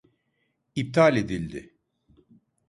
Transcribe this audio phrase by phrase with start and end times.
[0.75, 1.73] İptal edildi.